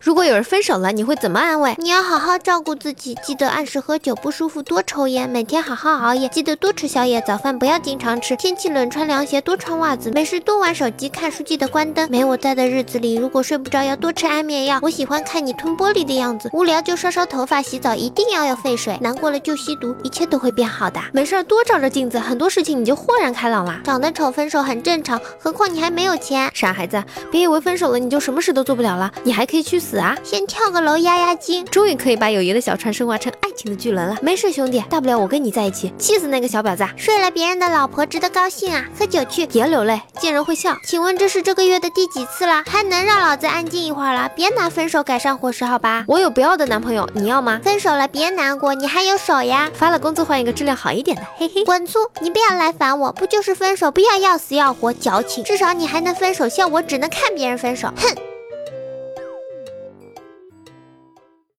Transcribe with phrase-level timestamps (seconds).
[0.00, 1.74] 如果有人分手了，你会怎么安慰？
[1.76, 12.08] 你要好好照顾自己，记得按时喝酒，不舒服多抽烟，每天好好熬夜，记得多吃宵夜，早饭不要经常吃，天气冷穿凉鞋，多穿袜子，没事多玩手机，看书记得关灯。
[12.08, 14.78] 没我在的日子里，如果睡不着，要多吃安眠药。
[14.82, 21.00] 我喜欢看你吞玻璃的样子，无聊就烧烧头发，洗澡一定要有沸水，难过了就吸毒，一切都会变好的。
[21.12, 23.80] 没事多照照镜子，很多事情你就豁然开朗啦。
[23.82, 26.48] 长得丑分手很正常，何况你还没有钱。
[26.54, 30.14] 傻孩子，别以为分手了你就什么事都做不了了，你还可以去死死啊！
[30.22, 31.64] 先跳个楼压压惊。
[31.66, 34.16] 终于可以把友谊的小船升华成爱情的巨轮了。
[34.20, 36.86] 没事兄弟，大不了我跟你在一起，气死那个小婊子。
[36.96, 40.76] 睡了别人的老婆值得高兴啊，喝酒去，别流泪，见人会笑。
[40.84, 42.62] 请问这是这个月的第几次了？
[42.66, 44.30] 还能让老子安静一会儿了？
[44.36, 46.04] 别拿分手改善伙食好吧？
[46.06, 47.58] 我有不要的男朋友，你要吗？
[47.64, 49.70] 分手了别难过，你还有手呀。
[49.72, 51.64] 发了工资换一个质量好一点的，嘿嘿。
[51.64, 51.98] 滚粗！
[52.20, 55.42] 你不要来烦我，不就是分手，不要要死要活矫情。
[55.44, 58.27] 至少你还能分手，像我只能看别人分手，哼。